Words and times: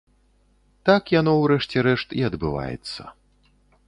Так 0.89 1.03
яно, 1.19 1.35
у 1.41 1.45
рэшце 1.51 1.77
рэшт, 1.87 2.15
і 2.21 2.25
адбываецца. 2.31 3.01